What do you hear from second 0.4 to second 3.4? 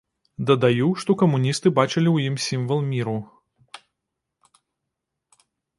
Дадаю, што камуністы бачылі ў ім сімвал міру.